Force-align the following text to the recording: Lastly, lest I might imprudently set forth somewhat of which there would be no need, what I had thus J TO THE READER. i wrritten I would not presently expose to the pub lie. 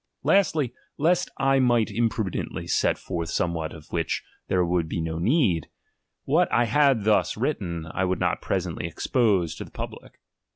Lastly, 0.23 0.73
lest 0.97 1.29
I 1.37 1.59
might 1.59 1.91
imprudently 1.91 2.65
set 2.65 2.97
forth 2.97 3.29
somewhat 3.29 3.71
of 3.71 3.91
which 3.91 4.23
there 4.47 4.65
would 4.65 4.89
be 4.89 4.99
no 4.99 5.19
need, 5.19 5.67
what 6.23 6.51
I 6.51 6.65
had 6.65 7.03
thus 7.03 7.33
J 7.33 7.33
TO 7.35 7.39
THE 7.39 7.43
READER. 7.43 7.43
i 7.43 7.43
wrritten 7.61 7.91
I 7.93 8.05
would 8.05 8.19
not 8.19 8.41
presently 8.41 8.87
expose 8.87 9.53
to 9.57 9.63
the 9.63 9.69
pub 9.69 9.93
lie. 10.01 10.09